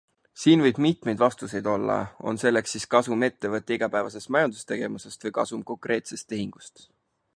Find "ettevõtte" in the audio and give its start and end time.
3.27-3.77